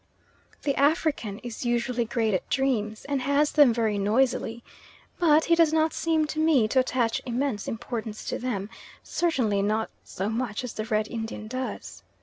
The 0.63 0.73
African 0.77 1.37
is 1.43 1.63
usually 1.63 2.05
great 2.05 2.33
at 2.33 2.49
dreams, 2.49 3.05
and 3.05 3.21
has 3.21 3.51
them 3.51 3.71
very 3.71 3.99
noisily; 3.99 4.63
but 5.19 5.45
he 5.45 5.53
does 5.53 5.71
not 5.71 5.93
seem 5.93 6.25
to 6.25 6.39
me 6.39 6.67
to 6.69 6.79
attach 6.79 7.21
immense 7.23 7.67
importance 7.67 8.25
to 8.25 8.39
them, 8.39 8.67
certainly 9.03 9.61
not 9.61 9.91
so 10.03 10.27
much 10.27 10.63
as 10.63 10.73
the 10.73 10.85
Red 10.85 11.07
Indian 11.07 11.47
does. 11.47 12.01